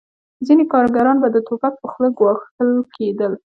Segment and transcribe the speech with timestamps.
[0.45, 3.33] ځینې کارګران به د ټوپک په خوله ګواښل کېدل